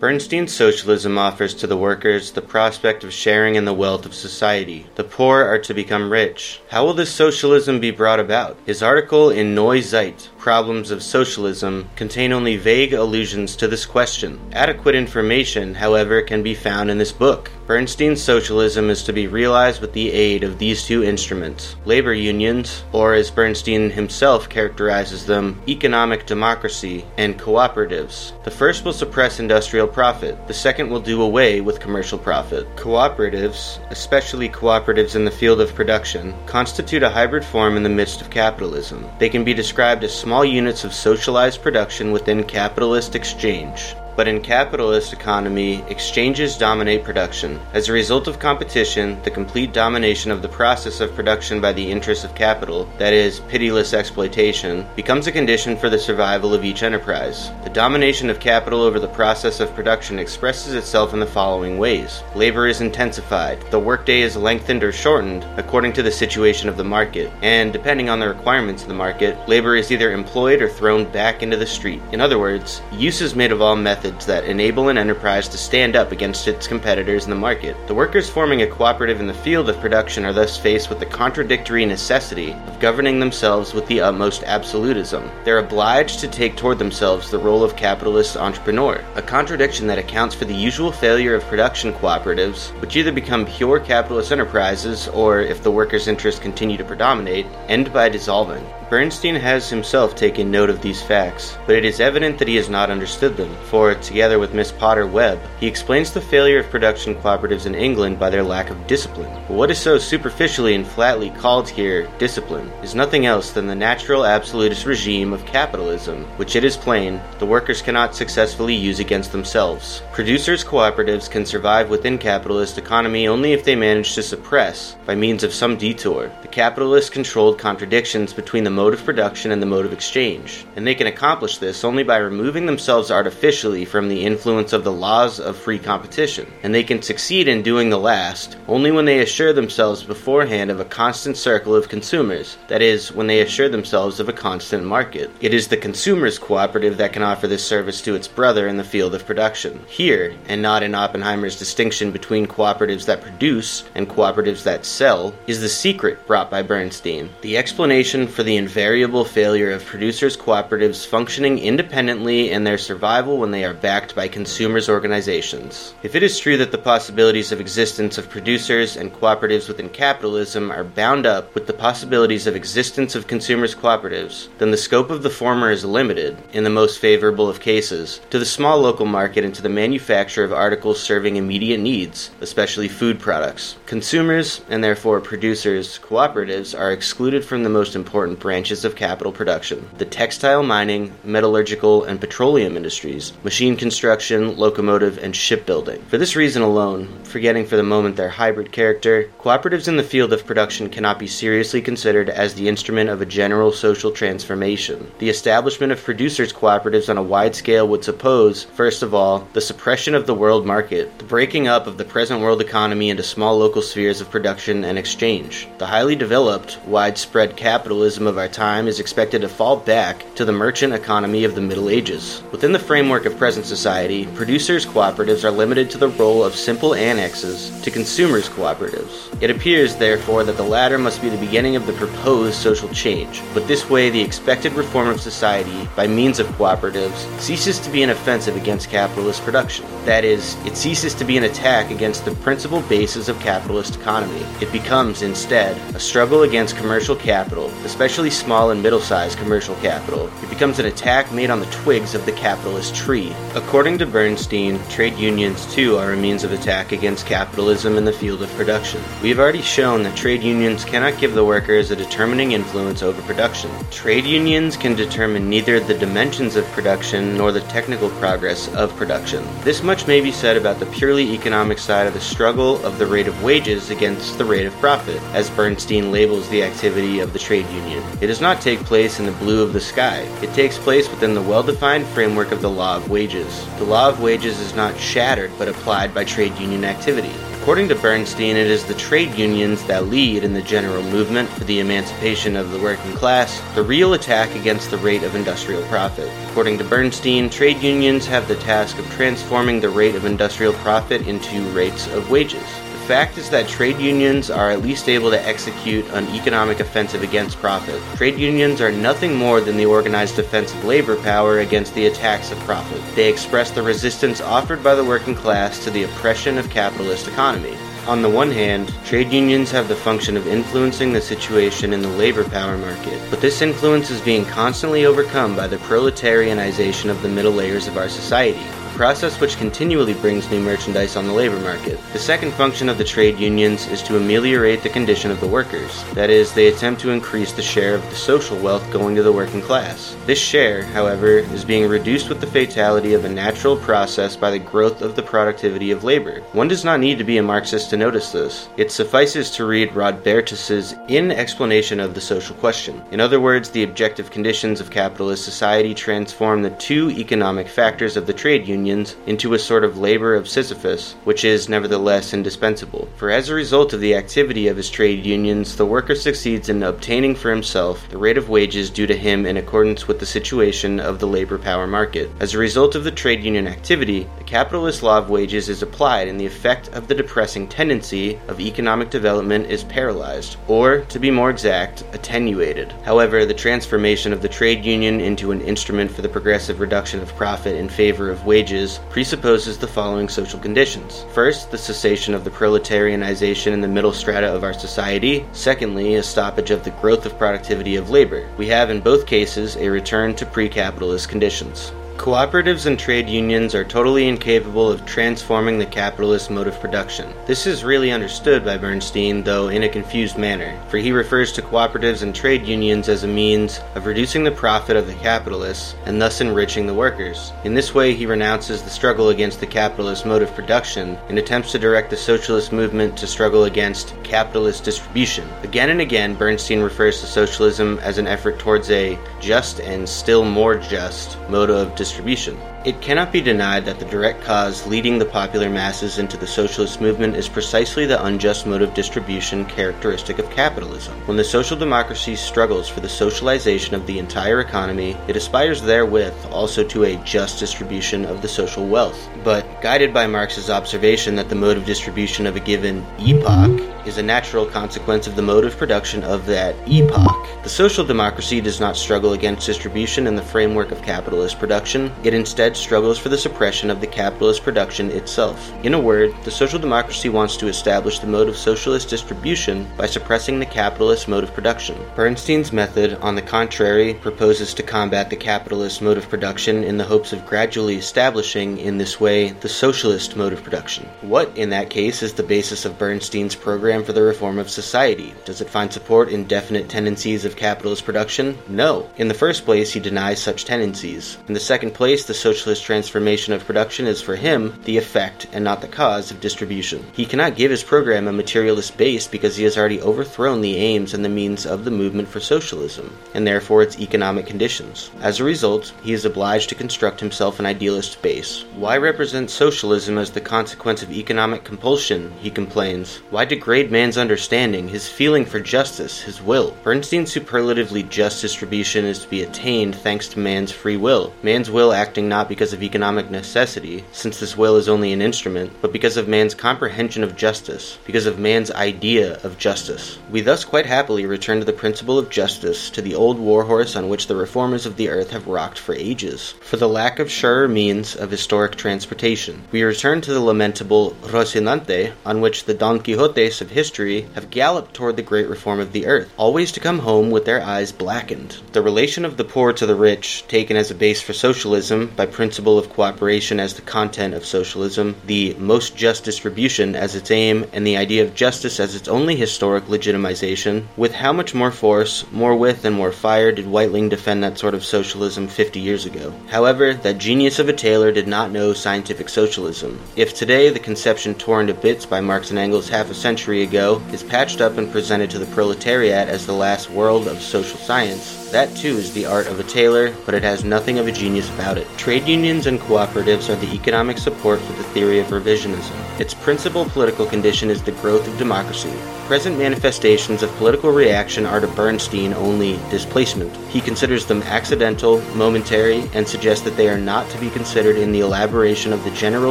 Bernstein's 0.00 0.52
socialism 0.52 1.16
offers 1.16 1.54
to 1.54 1.68
the 1.68 1.76
workers 1.76 2.32
the 2.32 2.42
prospect 2.42 3.04
of 3.04 3.12
sharing 3.12 3.54
in 3.54 3.64
the 3.64 3.72
wealth 3.72 4.04
of 4.04 4.12
society. 4.12 4.86
The 4.96 5.04
poor 5.04 5.44
are 5.44 5.60
to 5.60 5.72
become 5.72 6.10
rich. 6.10 6.60
How 6.68 6.84
will 6.84 6.94
this 6.94 7.12
socialism 7.12 7.78
be 7.78 7.92
brought 7.92 8.18
about? 8.18 8.58
His 8.66 8.82
article 8.82 9.30
in 9.30 9.54
Neue 9.54 9.82
Zeit, 9.82 10.28
Problems 10.44 10.90
of 10.90 11.02
Socialism, 11.02 11.88
contain 11.96 12.30
only 12.30 12.58
vague 12.58 12.92
allusions 12.92 13.56
to 13.56 13.66
this 13.66 13.86
question. 13.86 14.38
Adequate 14.52 14.94
information, 14.94 15.74
however, 15.74 16.20
can 16.20 16.42
be 16.42 16.54
found 16.54 16.90
in 16.90 16.98
this 16.98 17.12
book. 17.12 17.50
Bernstein's 17.66 18.20
socialism 18.20 18.90
is 18.90 19.02
to 19.04 19.12
be 19.14 19.26
realized 19.26 19.80
with 19.80 19.94
the 19.94 20.12
aid 20.12 20.44
of 20.44 20.58
these 20.58 20.84
two 20.84 21.02
instruments 21.02 21.76
labor 21.86 22.12
unions, 22.12 22.84
or 22.92 23.14
as 23.14 23.30
Bernstein 23.30 23.88
himself 23.88 24.50
characterizes 24.50 25.24
them, 25.24 25.58
economic 25.66 26.26
democracy, 26.26 27.06
and 27.16 27.40
cooperatives. 27.40 28.32
The 28.44 28.50
first 28.50 28.84
will 28.84 28.92
suppress 28.92 29.40
industrial 29.40 29.86
profit, 29.86 30.46
the 30.46 30.52
second 30.52 30.90
will 30.90 31.00
do 31.00 31.22
away 31.22 31.62
with 31.62 31.80
commercial 31.80 32.18
profit. 32.18 32.66
Cooperatives, 32.76 33.78
especially 33.90 34.50
cooperatives 34.50 35.16
in 35.16 35.24
the 35.24 35.30
field 35.30 35.62
of 35.62 35.74
production, 35.74 36.34
constitute 36.44 37.02
a 37.02 37.08
hybrid 37.08 37.46
form 37.46 37.78
in 37.78 37.82
the 37.82 37.88
midst 37.88 38.20
of 38.20 38.28
capitalism. 38.28 39.08
They 39.18 39.30
can 39.30 39.42
be 39.42 39.54
described 39.54 40.04
as 40.04 40.14
small 40.14 40.33
units 40.42 40.84
of 40.84 40.94
socialized 40.94 41.62
production 41.62 42.10
within 42.10 42.42
capitalist 42.42 43.14
exchange. 43.14 43.94
But 44.16 44.28
in 44.28 44.40
capitalist 44.40 45.12
economy, 45.12 45.84
exchanges 45.88 46.56
dominate 46.56 47.02
production. 47.02 47.60
As 47.72 47.88
a 47.88 47.92
result 47.92 48.28
of 48.28 48.38
competition, 48.38 49.20
the 49.22 49.30
complete 49.30 49.72
domination 49.72 50.30
of 50.30 50.40
the 50.40 50.48
process 50.48 51.00
of 51.00 51.14
production 51.14 51.60
by 51.60 51.72
the 51.72 51.90
interests 51.90 52.24
of 52.24 52.34
capital, 52.34 52.88
that 52.98 53.12
is, 53.12 53.40
pitiless 53.40 53.92
exploitation, 53.92 54.86
becomes 54.94 55.26
a 55.26 55.32
condition 55.32 55.76
for 55.76 55.90
the 55.90 55.98
survival 55.98 56.54
of 56.54 56.64
each 56.64 56.82
enterprise. 56.82 57.50
The 57.64 57.70
domination 57.70 58.30
of 58.30 58.38
capital 58.38 58.82
over 58.82 59.00
the 59.00 59.08
process 59.08 59.58
of 59.58 59.74
production 59.74 60.20
expresses 60.20 60.74
itself 60.74 61.12
in 61.12 61.18
the 61.18 61.26
following 61.26 61.78
ways. 61.78 62.22
Labor 62.36 62.68
is 62.68 62.80
intensified, 62.80 63.60
the 63.70 63.78
workday 63.80 64.20
is 64.20 64.36
lengthened 64.36 64.84
or 64.84 64.92
shortened 64.92 65.44
according 65.56 65.92
to 65.94 66.02
the 66.02 66.12
situation 66.12 66.68
of 66.68 66.76
the 66.76 66.84
market, 66.84 67.32
and 67.42 67.72
depending 67.72 68.08
on 68.08 68.20
the 68.20 68.28
requirements 68.28 68.82
of 68.82 68.88
the 68.88 68.94
market, 68.94 69.36
labor 69.48 69.74
is 69.74 69.90
either 69.90 70.12
employed 70.12 70.62
or 70.62 70.68
thrown 70.68 71.10
back 71.10 71.42
into 71.42 71.56
the 71.56 71.66
street. 71.66 72.00
In 72.12 72.20
other 72.20 72.38
words, 72.38 72.80
use 72.92 73.20
is 73.20 73.34
made 73.34 73.50
of 73.50 73.60
all 73.60 73.74
methods 73.74 74.03
methods 74.04 74.26
that 74.26 74.44
enable 74.44 74.90
an 74.90 74.98
enterprise 74.98 75.48
to 75.48 75.56
stand 75.56 75.96
up 75.96 76.12
against 76.12 76.46
its 76.46 76.66
competitors 76.66 77.24
in 77.24 77.30
the 77.30 77.36
market. 77.36 77.74
The 77.86 77.94
workers 77.94 78.28
forming 78.28 78.60
a 78.60 78.66
cooperative 78.66 79.18
in 79.18 79.26
the 79.26 79.32
field 79.32 79.70
of 79.70 79.80
production 79.80 80.26
are 80.26 80.32
thus 80.32 80.58
faced 80.58 80.90
with 80.90 80.98
the 80.98 81.06
contradictory 81.06 81.86
necessity 81.86 82.52
of 82.52 82.78
governing 82.80 83.18
themselves 83.18 83.72
with 83.72 83.86
the 83.86 84.02
utmost 84.02 84.42
absolutism. 84.44 85.30
They're 85.44 85.58
obliged 85.58 86.20
to 86.20 86.28
take 86.28 86.54
toward 86.54 86.78
themselves 86.78 87.30
the 87.30 87.38
role 87.38 87.64
of 87.64 87.76
capitalist 87.76 88.36
entrepreneur, 88.36 89.02
a 89.14 89.22
contradiction 89.22 89.86
that 89.86 89.98
accounts 89.98 90.34
for 90.34 90.44
the 90.44 90.54
usual 90.54 90.92
failure 90.92 91.34
of 91.34 91.42
production 91.44 91.94
cooperatives, 91.94 92.78
which 92.82 92.96
either 92.96 93.12
become 93.12 93.46
pure 93.46 93.80
capitalist 93.80 94.32
enterprises 94.32 95.08
or, 95.08 95.40
if 95.40 95.62
the 95.62 95.70
workers' 95.70 96.08
interests 96.08 96.40
continue 96.40 96.76
to 96.76 96.84
predominate, 96.84 97.46
end 97.68 97.90
by 97.90 98.10
dissolving. 98.10 98.66
Bernstein 98.90 99.34
has 99.34 99.70
himself 99.70 100.14
taken 100.14 100.50
note 100.50 100.68
of 100.68 100.82
these 100.82 101.02
facts, 101.02 101.56
but 101.66 101.74
it 101.74 101.86
is 101.86 102.00
evident 102.00 102.38
that 102.38 102.48
he 102.48 102.56
has 102.56 102.68
not 102.68 102.90
understood 102.90 103.34
them, 103.36 103.54
for, 103.64 103.94
together 103.94 104.38
with 104.38 104.52
Miss 104.52 104.70
Potter 104.70 105.06
Webb, 105.06 105.40
he 105.58 105.66
explains 105.66 106.12
the 106.12 106.20
failure 106.20 106.58
of 106.58 106.68
production 106.68 107.14
cooperatives 107.14 107.64
in 107.64 107.74
England 107.74 108.18
by 108.18 108.28
their 108.28 108.42
lack 108.42 108.68
of 108.68 108.86
discipline. 108.86 109.32
But 109.48 109.54
what 109.54 109.70
is 109.70 109.78
so 109.78 109.96
superficially 109.96 110.74
and 110.74 110.86
flatly 110.86 111.30
called 111.30 111.68
here 111.68 112.08
discipline 112.18 112.68
is 112.82 112.94
nothing 112.94 113.24
else 113.24 113.52
than 113.52 113.66
the 113.66 113.74
natural 113.74 114.26
absolutist 114.26 114.84
regime 114.84 115.32
of 115.32 115.46
capitalism, 115.46 116.24
which 116.36 116.54
it 116.54 116.64
is 116.64 116.76
plain 116.76 117.20
the 117.38 117.46
workers 117.46 117.80
cannot 117.80 118.14
successfully 118.14 118.74
use 118.74 118.98
against 118.98 119.32
themselves. 119.32 120.02
Producers' 120.12 120.62
cooperatives 120.62 121.30
can 121.30 121.46
survive 121.46 121.88
within 121.88 122.18
capitalist 122.18 122.76
economy 122.76 123.28
only 123.28 123.54
if 123.54 123.64
they 123.64 123.74
manage 123.74 124.14
to 124.14 124.22
suppress, 124.22 124.96
by 125.06 125.14
means 125.14 125.42
of 125.42 125.54
some 125.54 125.78
detour, 125.78 126.30
the 126.42 126.48
capitalist 126.48 127.12
controlled 127.12 127.58
contradictions 127.58 128.32
between 128.34 128.64
the 128.64 128.73
mode 128.74 128.94
of 128.94 129.04
production 129.04 129.50
and 129.52 129.62
the 129.62 129.66
mode 129.66 129.86
of 129.86 129.92
exchange, 129.92 130.66
and 130.76 130.86
they 130.86 130.94
can 130.94 131.06
accomplish 131.06 131.58
this 131.58 131.84
only 131.84 132.02
by 132.02 132.16
removing 132.16 132.66
themselves 132.66 133.10
artificially 133.10 133.84
from 133.84 134.08
the 134.08 134.24
influence 134.24 134.72
of 134.72 134.84
the 134.84 134.92
laws 134.92 135.40
of 135.40 135.56
free 135.56 135.78
competition, 135.78 136.46
and 136.62 136.74
they 136.74 136.82
can 136.82 137.00
succeed 137.00 137.48
in 137.48 137.62
doing 137.62 137.90
the 137.90 137.98
last 137.98 138.56
only 138.68 138.90
when 138.90 139.04
they 139.04 139.20
assure 139.20 139.52
themselves 139.52 140.02
beforehand 140.02 140.70
of 140.70 140.80
a 140.80 140.84
constant 140.84 141.36
circle 141.36 141.74
of 141.74 141.88
consumers, 141.88 142.56
that 142.68 142.82
is, 142.82 143.12
when 143.12 143.26
they 143.26 143.40
assure 143.40 143.68
themselves 143.68 144.20
of 144.20 144.28
a 144.28 144.32
constant 144.32 144.84
market. 144.84 145.30
It 145.40 145.54
is 145.54 145.68
the 145.68 145.76
consumer's 145.76 146.38
cooperative 146.38 146.96
that 146.98 147.12
can 147.12 147.22
offer 147.22 147.46
this 147.46 147.66
service 147.66 148.00
to 148.02 148.14
its 148.14 148.28
brother 148.28 148.68
in 148.68 148.76
the 148.76 148.84
field 148.84 149.14
of 149.14 149.26
production. 149.26 149.80
Here, 149.86 150.34
and 150.48 150.60
not 150.60 150.82
in 150.82 150.94
Oppenheimer's 150.94 151.58
distinction 151.58 152.10
between 152.10 152.46
cooperatives 152.46 153.06
that 153.06 153.22
produce 153.22 153.84
and 153.94 154.08
cooperatives 154.08 154.62
that 154.64 154.84
sell, 154.84 155.34
is 155.46 155.60
the 155.60 155.68
secret 155.68 156.26
brought 156.26 156.50
by 156.50 156.62
Bernstein. 156.62 157.30
The 157.42 157.56
explanation 157.56 158.26
for 158.26 158.42
the 158.42 158.56
invariable 158.64 159.26
failure 159.26 159.72
of 159.72 159.84
producers' 159.84 160.38
cooperatives 160.38 161.06
functioning 161.06 161.58
independently 161.58 162.50
and 162.50 162.66
their 162.66 162.78
survival 162.78 163.36
when 163.36 163.50
they 163.50 163.62
are 163.62 163.74
backed 163.74 164.14
by 164.14 164.26
consumers' 164.26 164.88
organizations. 164.88 165.94
If 166.02 166.14
it 166.14 166.22
is 166.22 166.38
true 166.38 166.56
that 166.56 166.72
the 166.72 166.78
possibilities 166.78 167.52
of 167.52 167.60
existence 167.60 168.16
of 168.16 168.30
producers 168.30 168.96
and 168.96 169.12
cooperatives 169.12 169.68
within 169.68 169.90
capitalism 169.90 170.70
are 170.70 170.82
bound 170.82 171.26
up 171.26 171.54
with 171.54 171.66
the 171.66 171.74
possibilities 171.74 172.46
of 172.46 172.56
existence 172.56 173.14
of 173.14 173.26
consumers' 173.26 173.74
cooperatives, 173.74 174.48
then 174.56 174.70
the 174.70 174.78
scope 174.78 175.10
of 175.10 175.22
the 175.22 175.28
former 175.28 175.70
is 175.70 175.84
limited, 175.84 176.34
in 176.54 176.64
the 176.64 176.70
most 176.70 176.98
favorable 176.98 177.50
of 177.50 177.60
cases, 177.60 178.22
to 178.30 178.38
the 178.38 178.46
small 178.46 178.80
local 178.80 179.04
market 179.04 179.44
and 179.44 179.54
to 179.54 179.60
the 179.60 179.68
manufacture 179.68 180.42
of 180.42 180.54
articles 180.54 180.98
serving 181.02 181.36
immediate 181.36 181.80
needs, 181.80 182.30
especially 182.40 182.88
food 182.88 183.20
products. 183.20 183.76
Consumers, 183.84 184.62
and 184.70 184.82
therefore 184.82 185.20
producers, 185.20 185.98
cooperatives, 185.98 186.74
are 186.74 186.92
excluded 186.92 187.44
from 187.44 187.62
the 187.62 187.68
most 187.68 187.94
important 187.94 188.40
branches 188.40 188.53
of 188.54 188.94
capital 188.94 189.32
production 189.32 189.84
the 189.98 190.04
textile, 190.04 190.62
mining, 190.62 191.12
metallurgical, 191.24 192.04
and 192.04 192.20
petroleum 192.20 192.76
industries, 192.76 193.32
machine 193.42 193.76
construction, 193.76 194.56
locomotive, 194.56 195.18
and 195.18 195.34
shipbuilding. 195.34 196.00
For 196.02 196.18
this 196.18 196.36
reason 196.36 196.62
alone, 196.62 197.08
forgetting 197.24 197.66
for 197.66 197.76
the 197.76 197.82
moment 197.82 198.14
their 198.14 198.28
hybrid 198.28 198.70
character, 198.70 199.28
cooperatives 199.40 199.88
in 199.88 199.96
the 199.96 200.04
field 200.04 200.32
of 200.32 200.46
production 200.46 200.88
cannot 200.88 201.18
be 201.18 201.26
seriously 201.26 201.82
considered 201.82 202.30
as 202.30 202.54
the 202.54 202.68
instrument 202.68 203.10
of 203.10 203.20
a 203.20 203.26
general 203.26 203.72
social 203.72 204.12
transformation. 204.12 205.10
The 205.18 205.30
establishment 205.30 205.90
of 205.90 206.04
producers' 206.04 206.52
cooperatives 206.52 207.08
on 207.08 207.18
a 207.18 207.22
wide 207.22 207.56
scale 207.56 207.88
would 207.88 208.04
suppose, 208.04 208.62
first 208.62 209.02
of 209.02 209.14
all, 209.14 209.48
the 209.52 209.60
suppression 209.60 210.14
of 210.14 210.26
the 210.26 210.34
world 210.34 210.64
market, 210.64 211.18
the 211.18 211.24
breaking 211.24 211.66
up 211.66 211.88
of 211.88 211.98
the 211.98 212.04
present 212.04 212.40
world 212.40 212.60
economy 212.60 213.10
into 213.10 213.24
small 213.24 213.58
local 213.58 213.82
spheres 213.82 214.20
of 214.20 214.30
production 214.30 214.84
and 214.84 214.96
exchange. 214.96 215.66
The 215.78 215.86
highly 215.86 216.14
developed, 216.14 216.78
widespread 216.86 217.56
capitalism 217.56 218.26
of 218.26 218.38
our 218.38 218.43
time 218.48 218.88
is 218.88 219.00
expected 219.00 219.40
to 219.42 219.48
fall 219.48 219.76
back 219.76 220.24
to 220.34 220.44
the 220.44 220.52
merchant 220.52 220.92
economy 220.92 221.44
of 221.44 221.54
the 221.54 221.60
Middle 221.60 221.88
Ages. 221.88 222.42
Within 222.52 222.72
the 222.72 222.78
framework 222.78 223.24
of 223.24 223.36
present 223.36 223.66
society, 223.66 224.26
producers' 224.34 224.86
cooperatives 224.86 225.44
are 225.44 225.50
limited 225.50 225.90
to 225.90 225.98
the 225.98 226.08
role 226.08 226.44
of 226.44 226.54
simple 226.54 226.94
annexes 226.94 227.70
to 227.82 227.90
consumers' 227.90 228.48
cooperatives. 228.48 229.42
It 229.42 229.50
appears, 229.50 229.96
therefore, 229.96 230.44
that 230.44 230.56
the 230.56 230.62
latter 230.62 230.98
must 230.98 231.20
be 231.20 231.28
the 231.28 231.36
beginning 231.38 231.76
of 231.76 231.86
the 231.86 231.92
proposed 231.94 232.54
social 232.54 232.88
change, 232.90 233.42
but 233.52 233.66
this 233.66 233.88
way 233.90 234.10
the 234.10 234.20
expected 234.20 234.72
reform 234.74 235.08
of 235.08 235.20
society 235.20 235.88
by 235.96 236.06
means 236.06 236.38
of 236.38 236.46
cooperatives 236.48 237.26
ceases 237.40 237.78
to 237.80 237.90
be 237.90 238.02
an 238.02 238.10
offensive 238.10 238.56
against 238.56 238.90
capitalist 238.90 239.42
production. 239.42 239.86
That 240.04 240.24
is, 240.24 240.56
it 240.66 240.76
ceases 240.76 241.14
to 241.14 241.24
be 241.24 241.36
an 241.36 241.44
attack 241.44 241.90
against 241.90 242.24
the 242.24 242.34
principal 242.36 242.80
basis 242.82 243.28
of 243.28 243.40
capitalist 243.40 243.96
economy. 243.96 244.44
It 244.60 244.72
becomes, 244.72 245.22
instead, 245.22 245.76
a 245.94 246.00
struggle 246.00 246.42
against 246.42 246.76
commercial 246.76 247.16
capital, 247.16 247.66
especially 247.84 248.30
small 248.34 248.70
and 248.70 248.82
middle 248.82 249.00
sized 249.00 249.38
commercial 249.38 249.74
capital. 249.76 250.30
It 250.42 250.50
becomes 250.50 250.78
an 250.78 250.86
attack 250.86 251.32
made 251.32 251.50
on 251.50 251.60
the 251.60 251.66
twigs 251.66 252.14
of 252.14 252.26
the 252.26 252.32
capitalist 252.32 252.94
tree. 252.94 253.32
According 253.54 253.98
to 253.98 254.06
Bernstein, 254.06 254.78
trade 254.88 255.16
unions 255.16 255.72
too 255.72 255.96
are 255.96 256.12
a 256.12 256.16
means 256.16 256.44
of 256.44 256.52
attack 256.52 256.92
against 256.92 257.26
capitalism 257.26 257.96
in 257.96 258.04
the 258.04 258.12
field 258.12 258.42
of 258.42 258.50
production. 258.56 259.00
We 259.22 259.28
have 259.30 259.38
already 259.38 259.62
shown 259.62 260.02
that 260.02 260.16
trade 260.16 260.42
unions 260.42 260.84
cannot 260.84 261.18
give 261.18 261.34
the 261.34 261.44
workers 261.44 261.90
a 261.90 261.96
determining 261.96 262.52
influence 262.52 263.02
over 263.02 263.22
production. 263.22 263.70
Trade 263.90 264.24
unions 264.24 264.76
can 264.76 264.94
determine 264.94 265.48
neither 265.48 265.80
the 265.80 265.98
dimensions 265.98 266.56
of 266.56 266.64
production 266.72 267.36
nor 267.36 267.52
the 267.52 267.60
technical 267.62 268.10
progress 268.10 268.72
of 268.74 268.94
production. 268.96 269.44
This 269.62 269.82
much 269.82 270.06
may 270.06 270.20
be 270.20 270.32
said 270.32 270.56
about 270.56 270.80
the 270.80 270.86
purely 270.86 271.32
economic 271.32 271.78
side 271.78 272.06
of 272.06 272.14
the 272.14 272.20
struggle 272.20 272.84
of 272.84 272.98
the 272.98 273.06
rate 273.06 273.28
of 273.28 273.42
wages 273.42 273.90
against 273.90 274.38
the 274.38 274.44
rate 274.44 274.66
of 274.66 274.72
profit, 274.74 275.20
as 275.32 275.50
Bernstein 275.50 276.10
labels 276.10 276.48
the 276.48 276.62
activity 276.62 277.20
of 277.20 277.32
the 277.32 277.38
trade 277.38 277.66
union. 277.70 278.02
It 278.24 278.28
does 278.28 278.40
not 278.40 278.62
take 278.62 278.78
place 278.86 279.20
in 279.20 279.26
the 279.26 279.32
blue 279.32 279.62
of 279.62 279.74
the 279.74 279.80
sky. 279.82 280.20
It 280.40 280.54
takes 280.54 280.78
place 280.78 281.10
within 281.10 281.34
the 281.34 281.42
well-defined 281.42 282.06
framework 282.06 282.52
of 282.52 282.62
the 282.62 282.70
law 282.70 282.96
of 282.96 283.10
wages. 283.10 283.66
The 283.76 283.84
law 283.84 284.08
of 284.08 284.22
wages 284.22 284.60
is 284.60 284.74
not 284.74 284.98
shattered 284.98 285.52
but 285.58 285.68
applied 285.68 286.14
by 286.14 286.24
trade 286.24 286.56
union 286.58 286.86
activity. 286.86 287.34
According 287.60 287.88
to 287.88 287.94
Bernstein, 287.94 288.56
it 288.56 288.66
is 288.66 288.82
the 288.86 288.94
trade 288.94 289.34
unions 289.34 289.84
that 289.84 290.06
lead 290.06 290.42
in 290.42 290.54
the 290.54 290.62
general 290.62 291.02
movement 291.02 291.50
for 291.50 291.64
the 291.64 291.80
emancipation 291.80 292.56
of 292.56 292.70
the 292.70 292.78
working 292.78 293.12
class, 293.12 293.60
the 293.74 293.82
real 293.82 294.14
attack 294.14 294.54
against 294.54 294.90
the 294.90 294.96
rate 294.96 295.22
of 295.22 295.34
industrial 295.34 295.82
profit. 295.88 296.30
According 296.48 296.78
to 296.78 296.84
Bernstein, 296.84 297.50
trade 297.50 297.82
unions 297.82 298.24
have 298.24 298.48
the 298.48 298.56
task 298.56 298.98
of 298.98 299.10
transforming 299.10 299.80
the 299.80 299.90
rate 299.90 300.14
of 300.14 300.24
industrial 300.24 300.72
profit 300.72 301.28
into 301.28 301.60
rates 301.72 302.06
of 302.14 302.30
wages 302.30 302.64
fact 303.04 303.36
is 303.36 303.50
that 303.50 303.68
trade 303.68 303.98
unions 303.98 304.50
are 304.50 304.70
at 304.70 304.80
least 304.80 305.10
able 305.10 305.30
to 305.30 305.46
execute 305.46 306.06
an 306.12 306.26
economic 306.34 306.80
offensive 306.80 307.22
against 307.22 307.58
profit. 307.58 308.00
Trade 308.16 308.38
unions 308.38 308.80
are 308.80 308.90
nothing 308.90 309.34
more 309.34 309.60
than 309.60 309.76
the 309.76 309.84
organized 309.84 310.36
defense 310.36 310.72
of 310.72 310.84
labor 310.84 311.16
power 311.22 311.58
against 311.58 311.94
the 311.94 312.06
attacks 312.06 312.50
of 312.50 312.58
profit. 312.60 313.02
They 313.14 313.28
express 313.28 313.70
the 313.70 313.82
resistance 313.82 314.40
offered 314.40 314.82
by 314.82 314.94
the 314.94 315.04
working 315.04 315.34
class 315.34 315.84
to 315.84 315.90
the 315.90 316.04
oppression 316.04 316.56
of 316.56 316.70
capitalist 316.70 317.28
economy. 317.28 317.76
On 318.06 318.22
the 318.22 318.30
one 318.30 318.50
hand, 318.50 318.94
trade 319.04 319.30
unions 319.30 319.70
have 319.70 319.88
the 319.88 319.96
function 319.96 320.36
of 320.36 320.46
influencing 320.46 321.12
the 321.12 321.20
situation 321.20 321.92
in 321.92 322.00
the 322.00 322.08
labor 322.08 322.44
power 322.44 322.78
market, 322.78 323.20
but 323.28 323.40
this 323.42 323.60
influence 323.60 324.10
is 324.10 324.20
being 324.22 324.46
constantly 324.46 325.04
overcome 325.04 325.54
by 325.54 325.66
the 325.66 325.76
proletarianization 325.76 327.10
of 327.10 327.20
the 327.20 327.28
middle 327.28 327.52
layers 327.52 327.86
of 327.86 327.98
our 327.98 328.08
society 328.08 328.66
process 328.94 329.40
which 329.40 329.56
continually 329.56 330.14
brings 330.14 330.48
new 330.50 330.60
merchandise 330.60 331.16
on 331.16 331.26
the 331.26 331.32
labor 331.32 331.58
market. 331.58 331.98
The 332.12 332.18
second 332.18 332.52
function 332.52 332.88
of 332.88 332.96
the 332.96 333.04
trade 333.04 333.38
unions 333.38 333.88
is 333.88 334.02
to 334.02 334.16
ameliorate 334.16 334.82
the 334.82 334.88
condition 334.88 335.32
of 335.32 335.40
the 335.40 335.48
workers. 335.48 336.04
That 336.14 336.30
is, 336.30 336.52
they 336.52 336.68
attempt 336.68 337.00
to 337.00 337.10
increase 337.10 337.52
the 337.52 337.60
share 337.60 337.96
of 337.96 338.08
the 338.08 338.14
social 338.14 338.56
wealth 338.58 338.88
going 338.92 339.16
to 339.16 339.24
the 339.24 339.32
working 339.32 339.60
class. 339.60 340.16
This 340.26 340.38
share, 340.38 340.84
however, 340.84 341.38
is 341.38 341.64
being 341.64 341.88
reduced 341.88 342.28
with 342.28 342.40
the 342.40 342.46
fatality 342.46 343.14
of 343.14 343.24
a 343.24 343.28
natural 343.28 343.76
process 343.76 344.36
by 344.36 344.52
the 344.52 344.58
growth 344.60 345.02
of 345.02 345.16
the 345.16 345.22
productivity 345.22 345.90
of 345.90 346.04
labor. 346.04 346.40
One 346.52 346.68
does 346.68 346.84
not 346.84 347.00
need 347.00 347.18
to 347.18 347.24
be 347.24 347.38
a 347.38 347.42
Marxist 347.42 347.90
to 347.90 347.96
notice 347.96 348.30
this. 348.30 348.68
It 348.76 348.92
suffices 348.92 349.50
to 349.52 349.66
read 349.66 349.90
Rodbertus's 349.90 350.94
In 351.08 351.32
Explanation 351.32 351.98
of 351.98 352.14
the 352.14 352.20
Social 352.20 352.54
Question. 352.56 353.02
In 353.10 353.20
other 353.20 353.40
words, 353.40 353.70
the 353.70 353.82
objective 353.82 354.30
conditions 354.30 354.80
of 354.80 354.92
capitalist 354.92 355.44
society 355.44 355.94
transform 355.94 356.62
the 356.62 356.70
two 356.70 357.10
economic 357.10 357.66
factors 357.66 358.16
of 358.16 358.28
the 358.28 358.32
trade 358.32 358.68
union 358.68 358.83
unions 358.84 359.16
into 359.26 359.54
a 359.54 359.58
sort 359.58 359.82
of 359.82 359.96
labor 359.96 360.34
of 360.34 360.46
Sisyphus, 360.46 361.14
which 361.24 361.42
is 361.42 361.70
nevertheless 361.70 362.34
indispensable. 362.34 363.08
For 363.16 363.30
as 363.30 363.48
a 363.48 363.54
result 363.54 363.94
of 363.94 364.00
the 364.00 364.14
activity 364.14 364.68
of 364.68 364.76
his 364.76 364.90
trade 364.90 365.24
unions, 365.24 365.76
the 365.76 365.86
worker 365.86 366.14
succeeds 366.14 366.68
in 366.68 366.82
obtaining 366.82 367.34
for 367.34 367.50
himself 367.50 368.06
the 368.10 368.18
rate 368.18 368.36
of 368.36 368.50
wages 368.50 368.90
due 368.90 369.06
to 369.06 369.16
him 369.16 369.46
in 369.46 369.56
accordance 369.56 370.06
with 370.06 370.20
the 370.20 370.26
situation 370.26 371.00
of 371.00 371.18
the 371.18 371.26
labor 371.26 371.56
power 371.56 371.86
market. 371.86 372.30
As 372.40 372.52
a 372.52 372.58
result 372.58 372.94
of 372.94 373.04
the 373.04 373.10
trade 373.10 373.42
union 373.42 373.66
activity, 373.66 374.28
the 374.36 374.44
capitalist 374.44 375.02
law 375.02 375.16
of 375.16 375.30
wages 375.30 375.70
is 375.70 375.82
applied 375.82 376.28
and 376.28 376.38
the 376.38 376.46
effect 376.46 376.88
of 376.88 377.08
the 377.08 377.14
depressing 377.14 377.66
tendency 377.66 378.38
of 378.48 378.60
economic 378.60 379.08
development 379.08 379.70
is 379.70 379.84
paralyzed, 379.84 380.58
or, 380.68 381.00
to 381.06 381.18
be 381.18 381.30
more 381.30 381.48
exact, 381.48 382.04
attenuated. 382.12 382.92
However, 383.02 383.46
the 383.46 383.54
transformation 383.54 384.32
of 384.32 384.42
the 384.42 384.48
trade 384.48 384.84
union 384.84 385.20
into 385.20 385.52
an 385.52 385.62
instrument 385.62 386.10
for 386.10 386.20
the 386.20 386.28
progressive 386.28 386.80
reduction 386.80 387.20
of 387.20 387.34
profit 387.36 387.76
in 387.76 387.88
favor 387.88 388.30
of 388.30 388.44
wages 388.44 388.73
wages 388.74 388.98
presupposes 389.08 389.78
the 389.78 389.86
following 389.86 390.28
social 390.28 390.58
conditions. 390.58 391.24
First, 391.32 391.70
the 391.70 391.78
cessation 391.78 392.34
of 392.34 392.42
the 392.42 392.50
proletarianization 392.50 393.72
in 393.72 393.80
the 393.80 393.88
middle 393.88 394.12
strata 394.12 394.52
of 394.52 394.64
our 394.64 394.72
society. 394.72 395.46
Secondly, 395.52 396.16
a 396.16 396.22
stoppage 396.22 396.72
of 396.72 396.82
the 396.82 396.90
growth 397.02 397.24
of 397.24 397.38
productivity 397.38 397.94
of 397.94 398.10
labor. 398.10 398.48
We 398.58 398.66
have 398.68 398.90
in 398.90 399.00
both 399.00 399.26
cases 399.26 399.76
a 399.76 399.88
return 399.88 400.34
to 400.34 400.46
pre 400.46 400.68
capitalist 400.68 401.28
conditions. 401.28 401.92
Cooperatives 402.16 402.86
and 402.86 402.98
trade 402.98 403.28
unions 403.28 403.74
are 403.74 403.84
totally 403.84 404.28
incapable 404.28 404.90
of 404.90 405.04
transforming 405.04 405.78
the 405.78 405.84
capitalist 405.84 406.50
mode 406.50 406.66
of 406.66 406.80
production. 406.80 407.30
This 407.46 407.66
is 407.66 407.84
really 407.84 408.12
understood 408.12 408.64
by 408.64 408.78
Bernstein, 408.78 409.42
though 409.42 409.68
in 409.68 409.82
a 409.82 409.88
confused 409.88 410.38
manner, 410.38 410.80
for 410.88 410.96
he 410.96 411.12
refers 411.12 411.52
to 411.52 411.60
cooperatives 411.60 412.22
and 412.22 412.34
trade 412.34 412.64
unions 412.64 413.10
as 413.10 413.24
a 413.24 413.28
means 413.28 413.80
of 413.94 414.06
reducing 414.06 414.42
the 414.42 414.50
profit 414.50 414.96
of 414.96 415.06
the 415.06 415.14
capitalists 415.14 415.96
and 416.06 416.22
thus 416.22 416.40
enriching 416.40 416.86
the 416.86 416.94
workers. 416.94 417.52
In 417.64 417.74
this 417.74 417.92
way, 417.92 418.14
he 418.14 418.24
renounces 418.24 418.80
the 418.80 418.90
struggle 418.90 419.28
against 419.28 419.60
the 419.60 419.66
capitalist 419.66 420.24
mode 420.24 420.40
of 420.40 420.54
production 420.54 421.18
and 421.28 421.38
attempts 421.38 421.72
to 421.72 421.78
direct 421.78 422.08
the 422.08 422.16
socialist 422.16 422.72
movement 422.72 423.18
to 423.18 423.26
struggle 423.26 423.64
against 423.64 424.14
capitalist 424.22 424.84
distribution. 424.84 425.46
Again 425.62 425.90
and 425.90 426.00
again, 426.00 426.36
Bernstein 426.36 426.80
refers 426.80 427.20
to 427.20 427.26
socialism 427.26 427.98
as 427.98 428.16
an 428.16 428.28
effort 428.28 428.58
towards 428.58 428.90
a 428.90 429.18
just 429.40 429.80
and 429.80 430.08
still 430.08 430.44
more 430.44 430.76
just 430.76 431.38
mode 431.50 431.68
of 431.68 431.88
distribution 431.88 432.03
distribution. 432.04 432.58
It 432.84 433.00
cannot 433.00 433.32
be 433.32 433.40
denied 433.40 433.86
that 433.86 433.98
the 433.98 434.04
direct 434.04 434.42
cause 434.42 434.86
leading 434.86 435.18
the 435.18 435.24
popular 435.24 435.70
masses 435.70 436.18
into 436.18 436.36
the 436.36 436.46
socialist 436.46 437.00
movement 437.00 437.34
is 437.34 437.48
precisely 437.48 438.04
the 438.04 438.22
unjust 438.24 438.66
mode 438.66 438.82
of 438.82 438.92
distribution 438.92 439.64
characteristic 439.64 440.38
of 440.38 440.50
capitalism. 440.50 441.14
When 441.26 441.38
the 441.38 441.44
social 441.44 441.78
democracy 441.78 442.36
struggles 442.36 442.88
for 442.88 443.00
the 443.00 443.08
socialization 443.08 443.94
of 443.94 444.06
the 444.06 444.18
entire 444.18 444.60
economy, 444.60 445.16
it 445.28 445.36
aspires 445.36 445.80
therewith 445.80 446.34
also 446.50 446.84
to 446.88 447.04
a 447.04 447.16
just 447.24 447.58
distribution 447.58 448.26
of 448.26 448.42
the 448.42 448.48
social 448.48 448.86
wealth. 448.86 449.30
But, 449.42 449.80
guided 449.80 450.12
by 450.12 450.26
Marx's 450.26 450.68
observation 450.68 451.36
that 451.36 451.48
the 451.48 451.54
mode 451.54 451.78
of 451.78 451.86
distribution 451.86 452.46
of 452.46 452.56
a 452.56 452.60
given 452.60 453.04
epoch 453.18 453.93
is 454.06 454.18
a 454.18 454.22
natural 454.22 454.66
consequence 454.66 455.26
of 455.26 455.36
the 455.36 455.42
mode 455.42 455.64
of 455.64 455.76
production 455.76 456.22
of 456.24 456.46
that 456.46 456.74
epoch, 456.86 457.48
the 457.62 457.68
social 457.68 458.04
democracy 458.04 458.60
does 458.60 458.80
not 458.80 458.96
struggle 458.96 459.32
against 459.32 459.66
distribution 459.66 460.26
in 460.26 460.34
the 460.34 460.42
framework 460.42 460.90
of 460.90 461.00
capitalist 461.02 461.58
production, 461.58 462.12
it 462.22 462.34
instead 462.34 462.76
struggles 462.76 463.18
for 463.18 463.30
the 463.30 463.38
suppression 463.38 463.90
of 463.90 464.00
the 464.00 464.06
capitalist 464.06 464.62
production 464.62 465.10
itself. 465.10 465.72
In 465.82 465.94
a 465.94 466.00
word, 466.00 466.34
the 466.44 466.50
social 466.50 466.78
democracy 466.78 467.28
wants 467.28 467.56
to 467.56 467.68
establish 467.68 468.18
the 468.18 468.26
mode 468.26 468.48
of 468.48 468.56
socialist 468.56 469.08
distribution 469.08 469.88
by 469.96 470.06
suppressing 470.06 470.58
the 470.58 470.66
capitalist 470.66 471.28
mode 471.28 471.44
of 471.44 471.54
production. 471.54 471.96
Bernstein's 472.14 472.72
method, 472.72 473.14
on 473.20 473.34
the 473.34 473.42
contrary, 473.42 474.14
proposes 474.14 474.74
to 474.74 474.82
combat 474.82 475.30
the 475.30 475.36
capitalist 475.36 476.02
mode 476.02 476.18
of 476.18 476.28
production 476.28 476.84
in 476.84 476.98
the 476.98 477.04
hopes 477.04 477.32
of 477.32 477.46
gradually 477.46 477.96
establishing, 477.96 478.78
in 478.78 478.98
this 478.98 479.20
way, 479.20 479.50
the 479.50 479.68
socialist 479.68 480.36
mode 480.36 480.52
of 480.52 480.62
production. 480.62 481.08
What, 481.22 481.56
in 481.56 481.70
that 481.70 481.90
case, 481.90 482.22
is 482.22 482.34
the 482.34 482.42
basis 482.42 482.84
of 482.84 482.98
Bernstein's 482.98 483.54
program 483.54 483.93
for 484.02 484.12
the 484.12 484.22
reform 484.22 484.58
of 484.58 484.70
society? 484.70 485.34
Does 485.44 485.60
it 485.60 485.70
find 485.70 485.92
support 485.92 486.30
in 486.30 486.44
definite 486.44 486.88
tendencies 486.88 487.44
of 487.44 487.54
capitalist 487.54 488.04
production? 488.04 488.58
No. 488.66 489.08
In 489.16 489.28
the 489.28 489.34
first 489.34 489.64
place, 489.64 489.92
he 489.92 490.00
denies 490.00 490.40
such 490.40 490.64
tendencies. 490.64 491.38
In 491.46 491.54
the 491.54 491.60
second 491.60 491.92
place, 491.92 492.24
the 492.24 492.34
socialist 492.34 492.64
socialist 492.64 492.84
transformation 492.86 493.52
of 493.52 493.66
production 493.66 494.06
is 494.06 494.22
for 494.22 494.36
him 494.36 494.72
the 494.84 494.96
effect 494.96 495.46
and 495.52 495.62
not 495.62 495.82
the 495.82 495.88
cause 495.88 496.30
of 496.30 496.40
distribution. 496.40 497.04
He 497.12 497.26
cannot 497.26 497.56
give 497.56 497.70
his 497.70 497.84
program 497.84 498.26
a 498.26 498.32
materialist 498.32 498.96
base 498.96 499.26
because 499.26 499.56
he 499.56 499.64
has 499.64 499.76
already 499.76 500.00
overthrown 500.00 500.62
the 500.62 500.76
aims 500.76 501.12
and 501.12 501.22
the 501.22 501.28
means 501.28 501.66
of 501.66 501.84
the 501.84 501.90
movement 501.90 502.28
for 502.28 502.40
socialism, 502.40 503.14
and 503.34 503.46
therefore 503.46 503.82
its 503.82 503.98
economic 504.00 504.46
conditions. 504.46 505.10
As 505.20 505.40
a 505.40 505.44
result, 505.44 505.92
he 506.02 506.14
is 506.14 506.24
obliged 506.24 506.70
to 506.70 506.74
construct 506.74 507.20
himself 507.20 507.58
an 507.58 507.66
idealist 507.66 508.22
base. 508.22 508.64
Why 508.76 508.96
represent 508.96 509.50
socialism 509.50 510.16
as 510.16 510.30
the 510.30 510.40
consequence 510.40 511.02
of 511.02 511.12
economic 511.12 511.64
compulsion, 511.64 512.32
he 512.40 512.50
complains? 512.50 513.16
Why 513.28 513.44
degrade 513.44 513.83
man's 513.90 514.18
understanding, 514.18 514.88
his 514.88 515.08
feeling 515.08 515.44
for 515.44 515.60
justice, 515.60 516.20
his 516.20 516.40
will? 516.40 516.76
Bernstein's 516.82 517.32
superlatively 517.32 518.02
just 518.02 518.42
distribution 518.42 519.04
is 519.04 519.20
to 519.20 519.28
be 519.28 519.42
attained 519.42 519.94
thanks 519.94 520.28
to 520.28 520.38
man's 520.38 520.70
free 520.70 520.96
will, 520.96 521.32
man's 521.42 521.70
will 521.70 521.92
acting 521.92 522.28
not 522.28 522.48
because 522.48 522.72
of 522.72 522.82
economic 522.82 523.30
necessity, 523.30 524.04
since 524.12 524.38
this 524.38 524.56
will 524.56 524.76
is 524.76 524.88
only 524.88 525.12
an 525.12 525.22
instrument, 525.22 525.72
but 525.80 525.92
because 525.92 526.16
of 526.16 526.28
man's 526.28 526.54
comprehension 526.54 527.22
of 527.22 527.36
justice, 527.36 527.98
because 528.06 528.26
of 528.26 528.38
man's 528.38 528.70
idea 528.70 529.38
of 529.42 529.58
justice. 529.58 530.18
We 530.30 530.40
thus 530.40 530.64
quite 530.64 530.86
happily 530.86 531.26
return 531.26 531.58
to 531.58 531.64
the 531.64 531.72
principle 531.72 532.18
of 532.18 532.30
justice, 532.30 532.90
to 532.90 533.02
the 533.02 533.14
old 533.14 533.38
warhorse 533.38 533.96
on 533.96 534.08
which 534.08 534.26
the 534.26 534.36
reformers 534.36 534.86
of 534.86 534.96
the 534.96 535.08
earth 535.08 535.30
have 535.30 535.46
rocked 535.46 535.78
for 535.78 535.94
ages. 535.94 536.54
For 536.60 536.76
the 536.76 536.88
lack 536.88 537.18
of 537.18 537.30
surer 537.30 537.68
means 537.68 538.16
of 538.16 538.30
historic 538.30 538.76
transportation, 538.76 539.62
we 539.72 539.82
return 539.82 540.20
to 540.22 540.32
the 540.32 540.40
lamentable 540.40 541.12
Rocinante, 541.22 542.12
on 542.24 542.40
which 542.40 542.64
the 542.64 542.74
Don 542.74 543.00
Quixotes 543.00 543.60
of 543.60 543.70
history 543.74 544.26
have 544.34 544.50
galloped 544.50 544.94
toward 544.94 545.16
the 545.16 545.22
great 545.22 545.48
reform 545.48 545.80
of 545.80 545.92
the 545.92 546.06
earth, 546.06 546.32
always 546.36 546.72
to 546.72 546.80
come 546.80 547.00
home 547.00 547.30
with 547.30 547.44
their 547.44 547.62
eyes 547.62 547.92
blackened. 547.92 548.56
The 548.72 548.80
relation 548.80 549.24
of 549.24 549.36
the 549.36 549.44
poor 549.44 549.72
to 549.72 549.84
the 549.84 549.96
rich, 549.96 550.44
taken 550.48 550.76
as 550.76 550.90
a 550.90 550.94
base 550.94 551.20
for 551.20 551.32
socialism 551.32 552.12
by 552.16 552.26
principle 552.26 552.78
of 552.78 552.88
cooperation 552.88 553.58
as 553.58 553.74
the 553.74 553.82
content 553.82 554.32
of 554.34 554.46
socialism, 554.46 555.16
the 555.26 555.54
most 555.58 555.96
just 555.96 556.24
distribution 556.24 556.94
as 556.94 557.16
its 557.16 557.30
aim, 557.30 557.66
and 557.72 557.84
the 557.86 557.96
idea 557.96 558.22
of 558.22 558.34
justice 558.34 558.78
as 558.78 558.94
its 558.94 559.08
only 559.08 559.34
historic 559.34 559.84
legitimization, 559.86 560.86
with 560.96 561.12
how 561.12 561.32
much 561.32 561.52
more 561.54 561.72
force, 561.72 562.24
more 562.30 562.54
width, 562.54 562.84
and 562.84 562.94
more 562.94 563.12
fire 563.12 563.50
did 563.50 563.66
Weitling 563.66 564.08
defend 564.08 564.44
that 564.44 564.58
sort 564.58 564.74
of 564.74 564.84
socialism 564.84 565.48
50 565.48 565.80
years 565.80 566.06
ago. 566.06 566.32
However, 566.48 566.94
that 566.94 567.18
genius 567.18 567.58
of 567.58 567.68
a 567.68 567.72
tailor 567.72 568.12
did 568.12 568.28
not 568.28 568.52
know 568.52 568.72
scientific 568.72 569.28
socialism. 569.28 569.98
If 570.14 570.34
today 570.34 570.70
the 570.70 570.78
conception 570.78 571.34
torn 571.34 571.66
to 571.66 571.74
bits 571.74 572.06
by 572.06 572.20
Marx 572.20 572.50
and 572.50 572.58
Engels 572.58 572.88
half 572.88 573.10
a 573.10 573.14
century 573.14 573.63
ago 573.64 574.00
is 574.12 574.22
patched 574.22 574.60
up 574.60 574.78
and 574.78 574.92
presented 574.92 575.28
to 575.30 575.40
the 575.40 575.46
proletariat 575.46 576.28
as 576.28 576.46
the 576.46 576.52
last 576.52 576.88
world 576.90 577.26
of 577.26 577.42
social 577.42 577.78
science, 577.78 578.43
that 578.54 578.76
too 578.76 578.96
is 578.96 579.12
the 579.12 579.26
art 579.26 579.48
of 579.48 579.58
a 579.58 579.64
tailor, 579.64 580.14
but 580.24 580.32
it 580.32 580.44
has 580.44 580.62
nothing 580.62 581.00
of 581.00 581.08
a 581.08 581.12
genius 581.12 581.52
about 581.54 581.76
it. 581.76 581.88
Trade 581.98 582.28
unions 582.28 582.68
and 582.68 582.78
cooperatives 582.78 583.48
are 583.48 583.56
the 583.56 583.74
economic 583.74 584.16
support 584.16 584.60
for 584.60 584.72
the 584.74 584.84
theory 584.94 585.18
of 585.18 585.26
revisionism. 585.26 586.20
Its 586.20 586.34
principal 586.34 586.84
political 586.84 587.26
condition 587.26 587.68
is 587.68 587.82
the 587.82 587.90
growth 587.90 588.28
of 588.28 588.38
democracy. 588.38 588.92
Present 589.26 589.58
manifestations 589.58 590.44
of 590.44 590.54
political 590.56 590.92
reaction 590.92 591.46
are 591.46 591.58
to 591.58 591.66
Bernstein 591.66 592.32
only 592.34 592.76
displacement. 592.90 593.56
He 593.70 593.80
considers 593.80 594.26
them 594.26 594.42
accidental, 594.42 595.20
momentary, 595.34 596.08
and 596.12 596.28
suggests 596.28 596.62
that 596.64 596.76
they 596.76 596.88
are 596.88 596.98
not 596.98 597.28
to 597.30 597.40
be 597.40 597.50
considered 597.50 597.96
in 597.96 598.12
the 598.12 598.20
elaboration 598.20 598.92
of 598.92 599.02
the 599.02 599.10
general 599.12 599.50